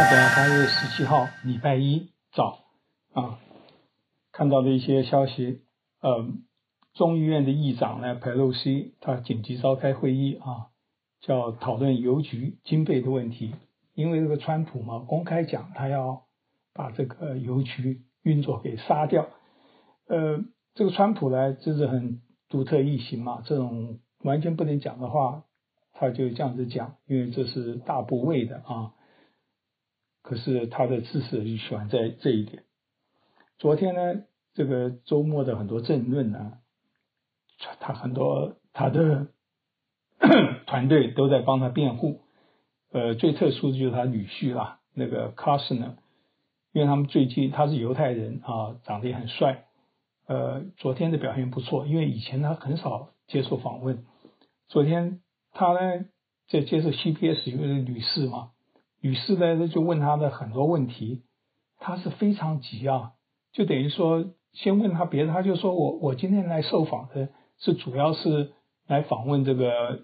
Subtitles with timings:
[0.00, 2.60] 大家八月十七号礼拜一早
[3.12, 3.38] 啊，
[4.32, 5.60] 看到的一些消息，
[6.00, 6.26] 呃，
[6.94, 10.68] 众议院的议长呢，佩洛西他紧急召开会议啊，
[11.20, 13.54] 叫讨论邮局经费的问题。
[13.92, 16.22] 因为这个川普嘛，公开讲他要
[16.72, 19.28] 把这个邮局运作给杀掉。
[20.08, 20.42] 呃，
[20.72, 25.44] 这个川普呢，就是很独特异形嘛，这种完全不能讲的话，
[25.92, 28.94] 他就这样子讲，因为这是大部位的啊。
[30.22, 32.64] 可是他的支持就喜欢在这一点。
[33.58, 34.22] 昨天呢，
[34.54, 36.58] 这个周末的很多政论呢，
[37.80, 39.28] 他很多他的
[40.66, 42.22] 团队都在帮他辩护。
[42.92, 45.96] 呃，最特殊的就是他女婿啦，那个 c a r s o n
[46.72, 49.64] 因为他们最近他是犹太人啊，长得也很帅。
[50.26, 54.04] 呃，昨天的表现不错，因为以前他很少接受访问。
[54.68, 55.20] 昨天
[55.52, 56.04] 他呢
[56.48, 58.50] 在接受 CBS，因为女士嘛。
[59.02, 61.22] 女士呢，就问他的很多问题，
[61.78, 63.12] 他是非常急啊，
[63.52, 68.52] 就等于说先问他别的，他就说我我今天来受访的是主要是
[68.86, 70.02] 来访问这个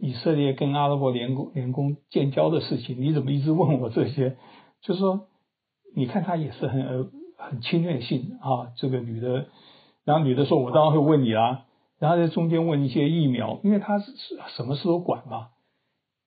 [0.00, 4.36] 以色列跟阿拉伯联工联工建交的事情，你怎么一直问我这些？
[4.80, 5.26] 就是说，
[5.96, 9.46] 你看他也是很很侵略性啊，这个女的，
[10.04, 11.64] 然后女的说，我当然会问你啦，
[11.98, 14.12] 然后在中间问一些疫苗，因为他是
[14.56, 15.48] 什么时候管嘛，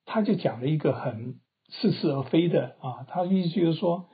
[0.04, 1.40] 他就讲了一个很。
[1.70, 4.06] 似是而非的啊，他意思就是说，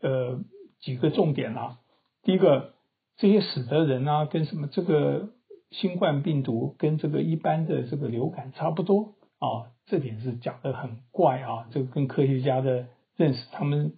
[0.00, 0.40] 呃，
[0.80, 1.78] 几个重点啊。
[2.22, 2.74] 第一个，
[3.16, 5.30] 这些死的人啊，跟什么这个
[5.70, 11.66] 新冠病毒跟这个一般的这个流感差不多啊，这点是讲得很怪啊。
[11.70, 12.86] 这个跟科学家的
[13.16, 13.94] 认识，他们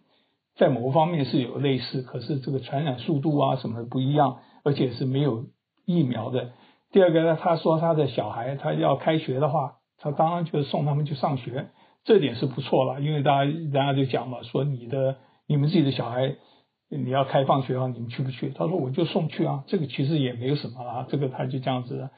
[0.57, 5.47] 在某个方面是有类似，可是这个传染速度啊什么的不一样，而且是没有
[5.85, 6.53] 疫苗的。
[6.91, 11.69] 第二个呢，他说他的小孩他要开学的话，他当然就送他们去上学。
[12.05, 16.35] 这点是不错了，因为大家大家就讲嘛，说你的你们自己的小孩
[16.89, 18.51] 你要开放学校，你们去不去？
[18.51, 22.11] 他说我就送去啊，这个其实也没有什么啊，这个他就这样子。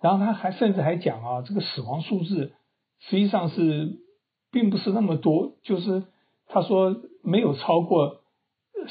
[0.00, 2.52] 然后他还甚至还讲啊，这个死亡数字
[3.00, 3.98] 实际上是
[4.50, 6.04] 并不是那么多，就是
[6.48, 8.22] 他说没有超过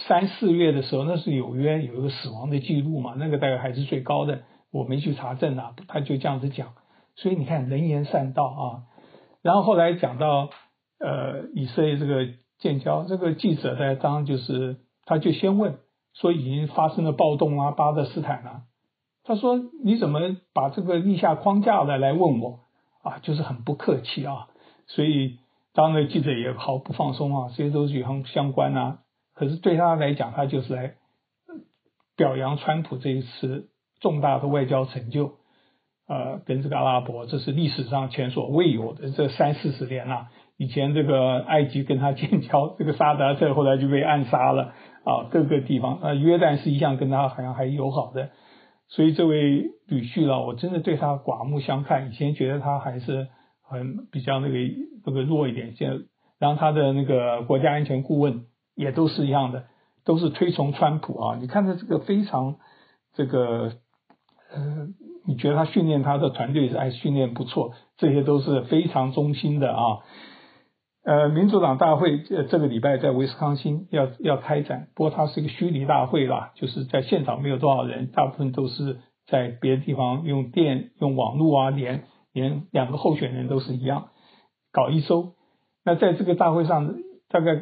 [0.07, 6.73] 三四月的时候，那是纽约有一个死亡的记录嘛，那个大概还是最高的，我没去查证啊，他就这样子讲。
[7.15, 8.87] 所以你看人言善道啊。
[9.47, 10.49] 然后后来讲到，
[10.99, 12.27] 呃，以色列这个
[12.59, 14.75] 建交，这个记者在当就是，
[15.05, 15.77] 他就先问
[16.13, 18.63] 说已经发生了暴动啊，巴勒斯坦啊，
[19.23, 20.19] 他说你怎么
[20.53, 22.59] 把这个立下框架的来问我？
[23.01, 24.49] 啊，就是很不客气啊，
[24.85, 25.37] 所以
[25.73, 28.99] 当然记者也毫不放松啊，这些都是相相关啊，
[29.33, 30.95] 可是对他来讲，他就是来
[32.17, 33.69] 表扬川普这一次
[34.01, 35.35] 重大的外交成就。
[36.07, 39.11] 呃，跟这个阿拉伯，这是历史上前所未有的。
[39.11, 44.73] 这三四十年了，以前这个埃及跟他建交，这个萨达特后来就被暗杀了
[45.03, 45.27] 啊。
[45.29, 48.29] 各个地方，呃，约旦是一向跟他好像还友好的。
[48.87, 52.09] 所以这位女婿了，我真的对他刮目相看。
[52.09, 53.27] 以前觉得他还是
[53.61, 54.55] 很比较那个
[55.05, 56.05] 那个弱一点，现在
[56.39, 58.45] 然后他的那个国家安全顾问
[58.75, 59.65] 也都是一样的，
[60.05, 61.35] 都是推崇川普啊。
[61.41, 62.55] 你看他这个非常
[63.13, 63.73] 这个
[64.53, 64.87] 呃。
[65.27, 69.99] 你觉得他训练他的团队是还训练不错，这些都是非常忠心的啊。
[71.03, 84.07] 呃，民主党大会这这个礼拜在威斯康星要要开展，不过它是一个虚拟大会啦，就是在现场没有多少人，大部分都是在别的地方用电用网络啊连连两个候选人都是一样
[84.71, 85.33] 搞一周。
[85.83, 86.95] 那在这个大会上，
[87.29, 87.59] 大概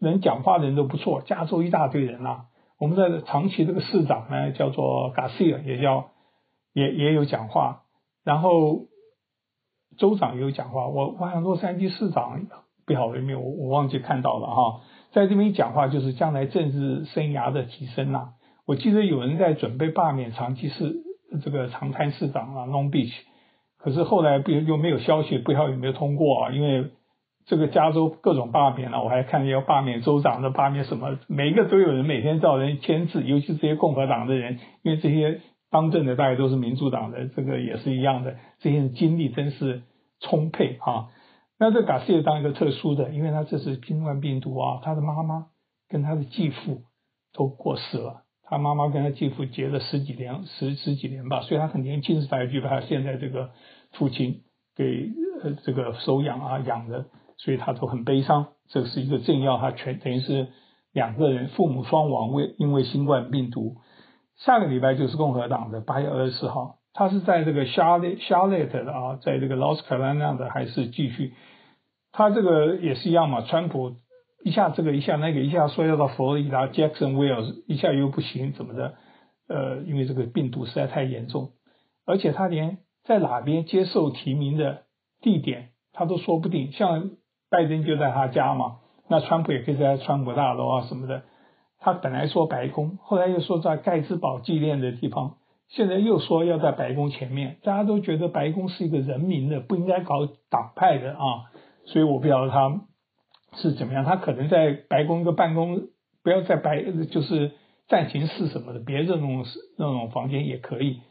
[0.00, 2.46] 能讲话的人都不错，加州一大堆人啊。
[2.78, 6.13] 我们的长期这个市长呢叫做 Garcia，也叫。
[6.74, 7.84] 也也有讲话，
[8.24, 8.88] 然后
[9.96, 10.88] 州长也有讲话。
[10.88, 12.46] 我我想洛杉矶市长
[12.84, 14.80] 不晓得有没有，我我忘记看到了哈。
[15.12, 18.30] 在这边讲话就是将来政治生涯的提升呐。
[18.66, 20.96] 我记得有人在准备罢免长期市
[21.42, 23.14] 这个长滩市长啊，Long Beach，
[23.78, 26.50] 可是后来不又没有消息，不知道有没有通过啊？
[26.50, 26.90] 因为
[27.46, 35.40] 这个加州各种罢免了，我还看要罢免州长的，罢免什么，每一个都有人每天找人签字，尤其这些共和党的人，因为这些。
[35.74, 39.82] 当政的大概都是民主党的，这个也是一样的，这些人精力真是
[40.20, 41.10] 充沛啊。
[41.58, 45.46] 那这卡西尔当一个特殊的，因为他这是新冠病毒啊，他的妈妈
[45.88, 46.82] 跟他的继父
[47.32, 53.50] 都过世了，他妈妈跟他继父结了十几年，十十几年吧，所以他很年轻时才去把他现在这个
[53.94, 54.42] 父亲
[54.76, 55.10] 给
[55.42, 57.06] 呃这个收养啊养的，
[57.36, 58.46] 所以他都很悲伤。
[58.68, 60.46] 这是一个政要，他全等于是
[60.92, 63.78] 两个人父母双亡，为因为新冠病毒。
[64.36, 71.34] 下个礼拜就是共和党的八月二十四号，他是在这个 Charlotte Charlotte 的啊，在这个 North Carolina 的还是继续，
[72.12, 73.42] 他这个也是一样嘛。
[73.42, 73.96] 川普
[74.44, 78.94] 一下这个一下那个，一下说要到佛罗里达 Jacksonville，一下又不行，怎么的？
[79.48, 81.52] 呃，因为这个病毒实在太严重，
[82.04, 84.82] 而且他连在哪边接受提名的
[85.20, 86.72] 地点他都说不定。
[86.72, 87.10] 像
[87.50, 88.78] 拜登就在他家嘛，
[89.08, 91.22] 那川普也可以在川普大楼啊什么的。
[91.84, 95.36] 他本来说白宫，后来又说在盖茨堡纪念的地方，
[95.68, 97.58] 现在又说要在白宫前面。
[97.62, 101.52] 大家都觉得白宫是一个人民的，不应该搞党派的啊。
[101.86, 102.80] 所以我不晓得他
[103.56, 105.82] 是怎么样，他可能在白宫一个办公，
[106.22, 107.52] 不要在白就是。
[107.86, 109.44] 战情室什么的，别的那种
[109.76, 111.02] 那种房间也可以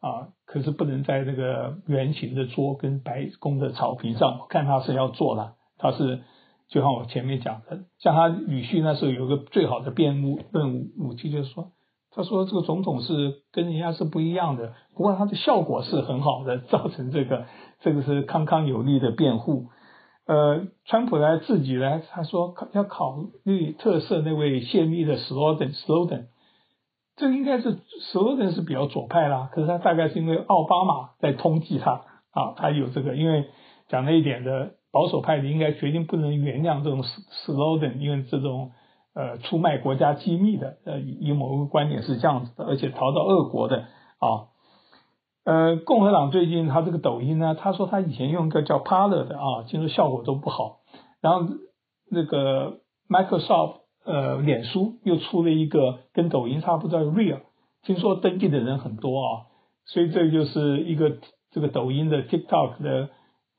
[0.00, 4.38] 啊，可是不能在这个圆形的桌跟白宫的草坪上。
[4.40, 6.22] 我看他是要做了，他是
[6.72, 11.72] 就像我前面讲的，像他女婿那时候有个最好的辩护论武器，就是说，
[12.10, 17.44] 他说这个总统是跟人家是不一样的，不过他的效果是很好的，造成这个
[17.82, 19.66] 这个是康康有力的辩护。
[20.26, 26.28] 呃，川普呢自己呢，他说要考虑特赦那位泄密的 Snowden，Snowden，
[27.16, 27.76] 这应该是
[28.12, 33.44] Snowden 是比较左派啦，可是他大概是因为奥巴马在通缉他啊，他有这个，因为
[33.88, 38.72] 讲那一点的保守派的应该决定不能原谅这种 slowden 因为这种
[39.14, 43.86] 呃出卖国家机密的，呃以某个观点是这样子的，而且逃到俄国的
[44.18, 44.52] 啊。
[45.44, 50.82] 呃，共和党最近他这个抖音呢，他说他以前用一个叫 p a l e r 的啊，听说效果都不好。
[51.20, 51.52] 然后
[52.08, 52.78] 那个
[53.08, 57.40] Microsoft 呃，脸书又出了一个跟抖音差不多的 Real，
[57.82, 59.30] 听说登记的人很多啊，
[59.84, 61.18] 所以这就是一个
[61.50, 63.10] 这个抖音的 TikTok 的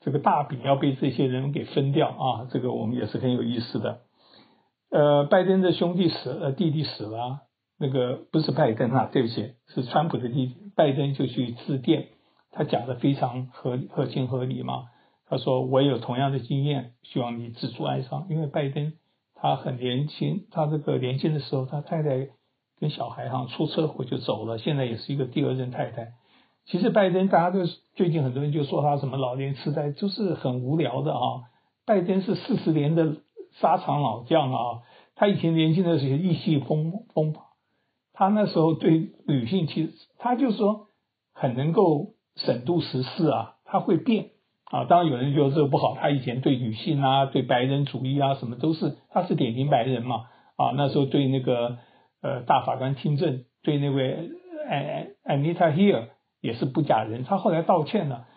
[0.04, 4.02] 这个大饼要被这些人给分掉啊，这个我们也是很有意思的。
[4.92, 7.40] 呃，拜登的兄弟死呃，弟弟死了。
[7.80, 10.56] 那个不是拜登啊，对不起，是川普的弟弟。
[10.76, 12.10] 拜登就去致电，
[12.52, 14.86] 他讲的非常合合情合理嘛。
[15.26, 18.28] 他说我有同样的经验，希望你知足哀伤。
[18.30, 18.94] 因为拜登
[19.34, 22.30] 他很年轻，他这个年轻的时候，他太太
[22.80, 26.14] 跟小孩哈出车祸就走了，现在也是一个第二任太太。
[26.66, 27.60] 其实拜登大家都
[27.96, 31.44] 最近很多人就说他什么老年痴呆，就是很无聊的啊。
[31.86, 33.18] 拜登是四十年的
[33.60, 34.82] 沙场老将啊，
[35.16, 37.36] 他以前年轻的时候意气风风。
[38.14, 40.88] 他那时候对女性，其实他就说
[41.34, 44.28] 很能够审度时事啊，他会变
[44.66, 44.86] 啊。
[44.86, 50.72] 当然有人觉得这个不好，他以前对女性啊、对白人主义啊什么都是，他是典型白人嘛啊。
[50.78, 51.80] 那时候对那个
[52.22, 54.30] 呃大法官听证，对那位
[54.70, 54.86] 安
[55.24, 56.06] 安 Anita Hill
[56.44, 58.28] 也是不假人，他后来道歉了。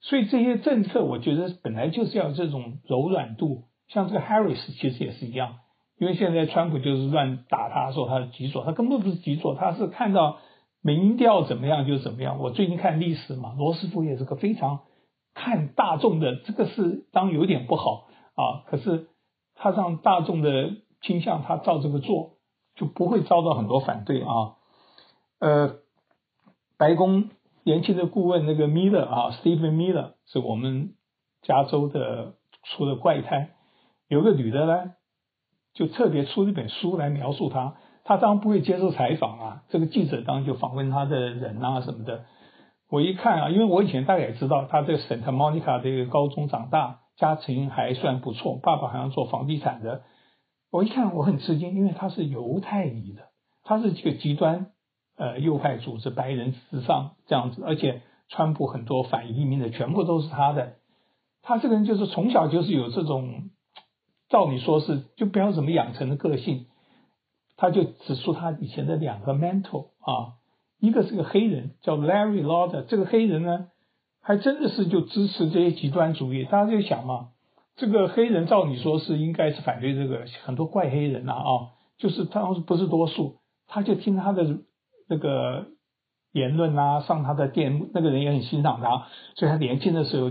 [0.00, 5.60] 所以这些政策，我觉得本来就是要这种柔软度，像这个 Harris 其实也是一样。
[5.96, 10.38] 因为现在川普就是乱打他，说他是极左，他根本不是极左，他是看到
[10.82, 12.40] 民调怎么样就怎么样。
[12.40, 14.80] 我最近看历史嘛，罗斯福也是个非常
[15.34, 19.06] 看大众的，这个是当有点不好啊，可是
[19.54, 22.32] 他让大众的倾向，他照这个做
[22.74, 24.58] 就不会遭到很多反对啊。
[25.38, 25.76] 呃，
[26.76, 27.30] 白宫
[27.64, 30.94] 年轻的顾问那个 Miller 啊，Stephen Miller 是我们
[31.42, 33.50] 加州的出的怪胎，
[34.08, 34.92] 有个女的呢。
[35.74, 39.62] 就特别出一本书来描述他，他当然不会接受采访啊。
[39.70, 42.26] 这个记者当然就访问他的人啊什么的。
[42.90, 50.02] 我一看啊，因为我以前大概也知道他在 Santa Monica 这个高中长大，家庭还算不错，爸爸好像做房地产的。
[50.70, 53.22] 我一看我很吃惊，因为他是犹太裔的，
[53.64, 54.71] 他是这个极端
[55.22, 60.74] 呃右派组织白人至上这样子，而且川普很多反移民的全部都是他的。
[61.42, 63.50] 他这个人就是从小就是有这种。
[64.28, 66.64] 照你说是就不要怎么养成的个性，
[67.58, 70.40] 他就指出他以前的两个 mentor 啊，
[70.80, 73.68] 一个是个黑人叫 Larry Lauder，这个黑人呢
[74.22, 76.44] 还真的是就支持这些极端主义。
[76.44, 77.28] 大家就想嘛，
[77.76, 83.36] 这个黑人照理说是应该是反对这个很多怪黑人呐啊，就是他不是多数，
[83.66, 84.60] 他就听他的
[85.12, 85.66] 那个
[86.32, 90.30] 言论啊，上他的电，那个人也很欣赏他，所以他年轻的时候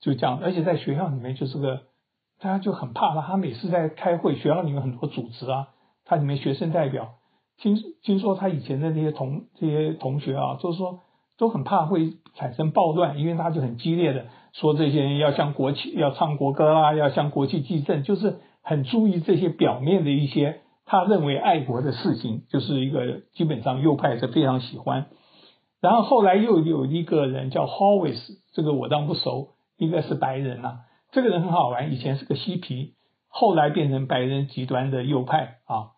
[0.00, 1.80] 就这样，而且在学校里面就是个。
[2.42, 5.68] 大家就很怕他，他每次在开会，学校里面很多组织啊，
[6.04, 7.14] 他里面学生代表，
[7.56, 11.02] 听听说他以前的那些同这些同学啊，就是说
[11.38, 14.24] 都很怕会产生暴乱，因为他就很激烈的
[14.54, 25.06] 说这些人要向国旗要唱国歌啦，要向国旗祭正，就是很注意这些表面的一些他认为爱国的事情，就是一个基本上右派是非常喜欢。
[25.80, 30.78] 然后后来又有一个人叫 Howes，这个我当不熟，应该是白人呐、啊。
[31.10, 32.94] 这个人很好玩，以前是个嬉皮，
[33.28, 35.92] 后来变成白人极端的右派啊。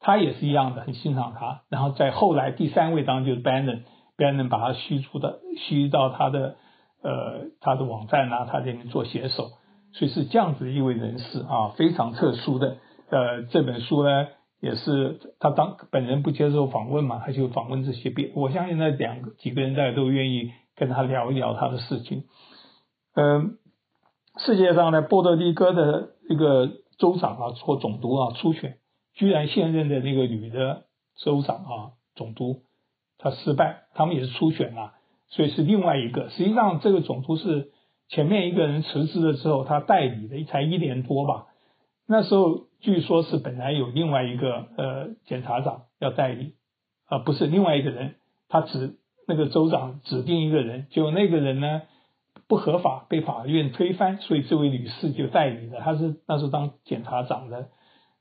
[0.00, 1.62] 他也是一样的，很欣赏他。
[1.70, 6.56] 然后在后来第三位当就是 Bannon，Bannon 把他吸出的，吸到他的
[7.02, 9.52] 呃他的网站啊，他这边做写手，
[9.92, 12.76] 所以是这样子一位人士啊，非常特殊的。
[13.10, 14.28] 呃，这本书呢，
[14.60, 22.24] 也是他当本人不接受访问嘛，他就访问这些别，我相信那两个几个人大家都愿意跟他聊一聊他的事情。
[23.14, 23.58] 嗯、
[24.38, 28.78] 世界上呢，波多黎各的一个州长啊或总督啊初选，
[29.14, 30.84] 居然现任的那个女的
[31.16, 32.62] 州长啊总督，
[33.18, 34.94] 他失败，他们也是初选啊，
[35.28, 36.30] 所以是另外一个。
[36.30, 37.70] 实际上这个总督是
[38.08, 41.46] 前面一个人辞职了之后，他代理的才一年多吧。
[42.06, 46.54] 那时候据说是本来有另外一个呃检察长要代理，
[47.06, 48.16] 啊、呃、不是另外一个人，
[48.48, 48.96] 他指
[49.26, 51.82] 那个州长指定一个人，就那个人呢
[52.46, 57.68] 不合法被法院推翻，所以这位女士就代理了，她是那时候当检察长的，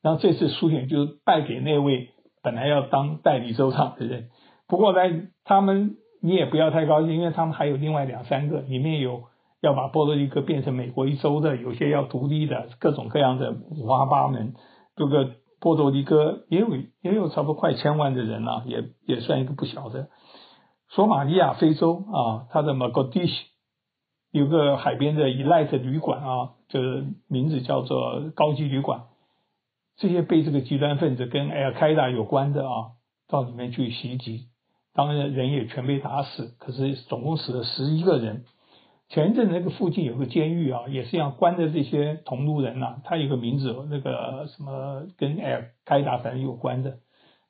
[0.02, 2.10] 然后这次初选就败给那位
[2.42, 4.30] 本来要当代理州长的人。
[4.68, 9.26] 不过呢，他们你也不要太高兴，因为他们还有另外两三个，里面有。
[9.64, 14.56] 要把波多黎各变成美国一州的，有些要独立的，各种各样的五花八门。
[14.98, 16.68] 这个波多黎各也有
[17.02, 20.10] 也有差不多快千万的人了，也也算一个不小的。
[20.90, 23.34] 索马利亚非洲啊，它的马格迪西
[24.32, 29.04] 有个海边的 Elite 旅馆啊，就是名字叫做高级旅馆。
[29.96, 34.48] 这些被这个极端分子跟 Al Qaeda 有关的啊，到里面去袭击，
[34.94, 38.44] 当然人也全被打死，可是总共死了十一个人。
[39.14, 46.98] 前一阵那个附近有个监狱啊，也是要关的这些同路人呐、他有个名字，那个什么跟哎开打反正有关的，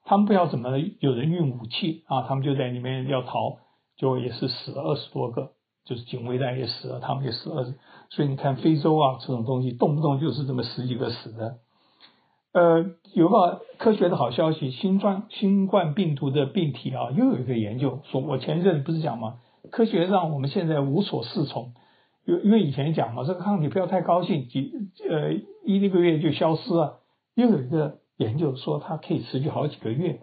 [0.03, 3.59] 他们不知道怎么有人运武器啊，他们就在里面要逃，
[3.95, 5.51] 就也是死了二十多个，
[5.85, 7.73] 就是警卫队也死了，他们也死了，
[8.09, 11.59] 所以你看非洲啊这种东西，动不动就是这么十几个死的。
[12.51, 19.35] 呃，有个科学的好消息，新冠新冠病毒的病体啊，又有一个研究说，我前一阵不是讲吗？
[19.71, 21.73] 科学上我们现在无所适从，
[22.25, 24.71] 因因为以前讲嘛，这个抗体不要太高兴，几
[25.09, 25.33] 呃
[25.65, 26.99] 一一个月就消失了。
[27.35, 30.19] 又有一个研究说它可以持续好几个月，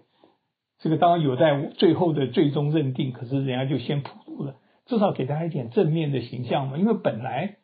[0.79, 4.57] 这个当然有待最后的最终认定，可是人家就先铺路了，
[4.87, 6.77] 至少给大家一点正面的形象嘛。
[6.77, 7.57] 因为本来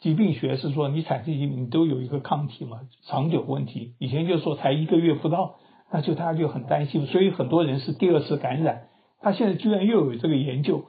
[0.00, 3.94] 疾病学是说你产生疾病你都有一个抗体嘛，长久问题。
[3.98, 5.56] 以前就说才一个月不到，
[5.92, 8.88] 那就大家就很担心，所以很多人是第二次感染。
[9.22, 10.84] 他现在居然又有这个研究，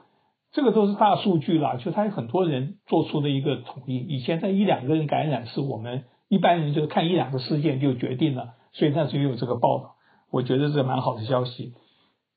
[0.52, 3.96] 这个都是大数据啦，就他有很多人做出的一个统一。
[3.96, 9.94] 以前在一两个人感染，是我们一般人就是看一两个事件就决定了，所以那时候有这个报道，
[10.30, 11.74] 我觉得这蛮好的消息。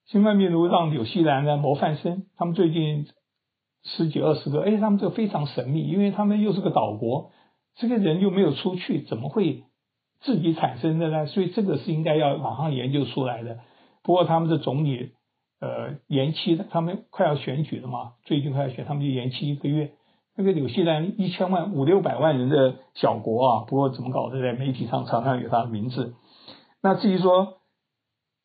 [0.06, 3.08] 新冠病毒让纽西兰的模范生，他们最近
[3.84, 7.32] 十几二十个，哎，他们这个非常神秘，因为他们又是个岛国，
[7.76, 9.64] 这个人又没有出去，怎么会
[10.22, 11.26] 自己产生的呢？
[11.26, 13.60] 所以这个是应该要马上研究出来的。
[14.04, 15.17] 不过他们的总理。
[15.60, 19.92] 呃，延期的，他们快要选举了嘛，最近快要选，他们就延期一个月。
[20.36, 26.14] 那个纽西兰一千万五六百万人的小国啊，不过怎么搞的，在媒体上常常有他的名字。
[26.84, 27.56] 那至于说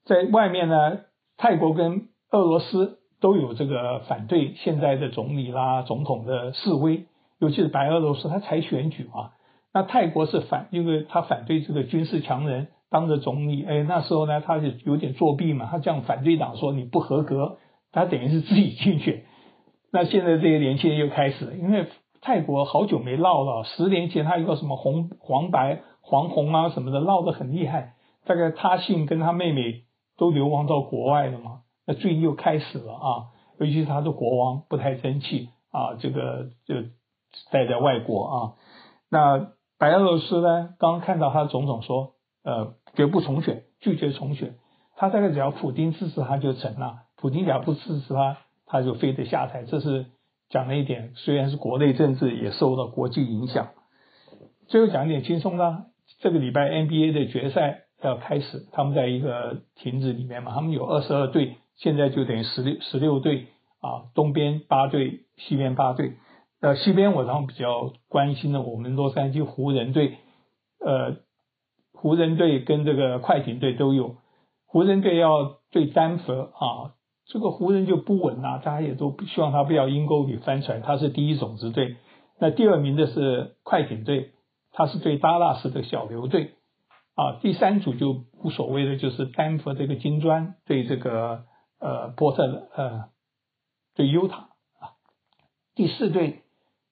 [0.06, 1.00] 在外面呢，
[1.36, 7.04] 泰国跟俄罗斯都有这个反对现在的总理啦、总统的示威，
[7.38, 9.32] 尤其是白俄罗斯，他才选举嘛。
[9.74, 12.68] 那泰国是反，因为他反对这个军事强人。
[12.92, 15.66] 当着总理，哎，那时候呢，他就有点作弊嘛。
[15.70, 17.56] 他这样反对党说你不合格，
[17.90, 19.24] 他等于是自己竞选。
[19.90, 21.86] 那现在这些年轻人又开始，因为
[22.20, 27.94] 泰国好久没闹了，十年前他一个什么红黄白黄红啊什么的闹得很厉害。
[28.26, 29.84] 大概他姓跟他妹妹
[30.18, 31.62] 都流亡到国外了嘛。
[31.86, 33.08] 那最近又开始了啊，
[33.58, 36.74] 尤其是他的国王不太争气啊，这个就
[37.50, 38.34] 待在外国啊。
[39.10, 42.10] 那白俄罗斯呢，刚看到他的总统说，
[42.44, 42.74] 呃。
[42.94, 44.54] 绝不重选，拒绝重选。
[44.94, 49.64] 他大概只要普丁支持他就成了，普丁假如不支持他，他就非得下台。
[49.64, 50.06] 这是
[50.50, 53.70] 讲了一点，虽然是国内政治，也受到国际影响。
[54.68, 55.86] 最后讲一点轻松的，
[56.20, 63.46] 这个礼拜 NBA 的决赛要开始，他们在一个亭子里面嘛，他们有二十二队，现在就等于十六十六队
[63.80, 66.12] 啊，东边八队，西边八队。
[66.60, 70.18] 呃，西边我常比较关心的，我们洛杉矶湖人队，
[70.78, 71.16] 呃。
[72.02, 74.16] 湖人队跟这个快艇队都有，
[74.66, 76.94] 湖人队要对丹佛啊，
[77.26, 81.96] 这个湖人就不稳呐、大家也都希望他不要阴沟里翻船，他是第一种子队。
[82.40, 84.32] 那第二名的是快艇队，
[84.72, 86.54] 他是对达拉斯的小牛队
[87.14, 87.38] 啊。
[87.40, 91.44] 第三组就无所谓的，就是丹佛这个金砖对这个
[91.78, 93.04] 呃波特呃
[93.94, 94.38] 对犹他
[94.80, 94.98] 啊。
[95.76, 96.42] 第四队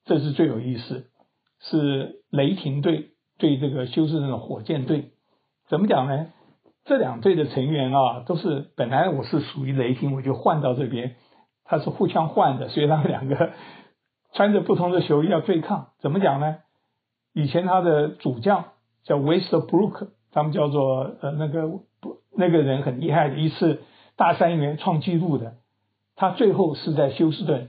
[0.05, 1.11] 这是最有意思，
[1.59, 3.10] 是雷霆队。
[3.41, 5.11] 对这个休斯顿的火箭队，
[5.69, 6.29] 怎么讲呢？
[6.85, 11.17] 这两队的成员啊，都是本来我是属于雷霆，我就换到这边，
[11.65, 13.53] 他是互相换的，所以他们两个
[14.33, 15.89] 穿着不同的球衣要对抗。
[16.01, 16.59] 怎么讲呢？
[17.33, 18.65] 以前他的主将
[19.05, 21.69] 叫 Westbrook，他们叫做呃那个
[22.37, 23.83] 那个人很厉害的一次
[24.17, 25.55] 大三元创纪录的，
[26.17, 27.69] 他最后是在休斯顿，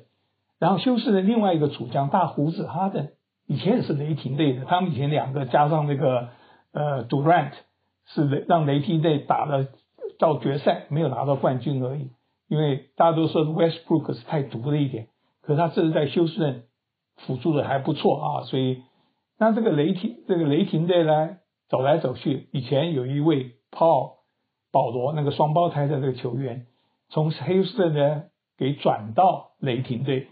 [0.57, 3.09] 然后休斯顿另外一个主将大胡子哈登，
[3.47, 6.29] 以前也是雷霆队的，他们以前两个加上那个
[6.71, 7.51] 呃 Durant
[8.05, 9.67] 是雷让雷霆队打了
[10.19, 12.11] 到决赛，没有拿到冠军而已，
[12.47, 15.07] 因为大家都说 Westbrook 是太毒了一点，
[15.41, 16.63] 可是他这是在休斯顿
[17.17, 18.83] 辅助的还不错啊，所以。
[19.39, 24.17] 那这个雷霆，这个雷霆队呢，走来走去，以前有一位 Paul
[24.71, 26.67] 保罗那个双胞胎的这个球员，
[27.09, 30.27] 从休斯顿呢给转到雷霆队，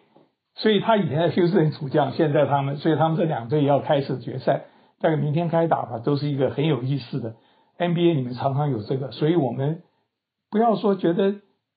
[0.62, 4.66] 所以他以前在休斯顿主将，现在他们，所以他们这两队要开始决赛，
[5.02, 7.36] 大概明天开打吧，都是一个很有意思的
[7.78, 9.82] NBA 里面常常有这个，所以我们
[10.52, 11.36] 不要说觉得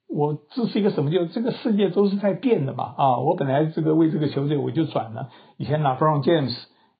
[0.09, 6.53] 我这是一个什么，就这个世界都是在变的嘛啊，我本来这个为这个球队我就转了，以前拿 Brown James。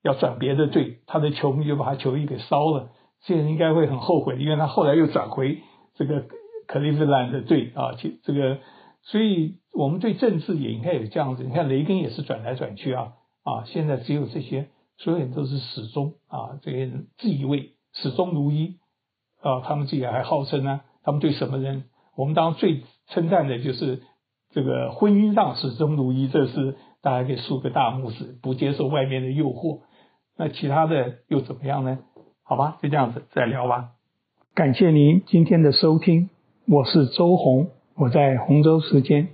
[0.05, 2.89] 要转别的队，他的球迷就把他球衣给烧了，
[3.21, 5.59] 现在应该会很后悔，因为他后来又转回
[5.95, 6.25] 这个
[6.67, 8.57] 克利夫兰的队啊，这这个，
[9.03, 11.43] 所以我们对政治也应该有这样子。
[11.43, 18.77] 你看雷根也是转来转去啊，啊，现在只有这些，所有人都是始终啊，这些人自以为始终如一
[19.41, 21.83] 啊，他们自己还号称呢，他们对什么人，
[22.15, 24.03] 我们当最称赞的就是
[24.51, 29.81] 这个婚姻上始终如一，这是大家可以竖个大拇指，不接受外面的诱惑。
[30.37, 31.99] 那其他的又怎么样呢？
[32.43, 33.91] 好吧，就这样子再聊吧。
[34.55, 36.29] 感谢您今天的收听，
[36.67, 39.27] 我是周红，我在洪州时间。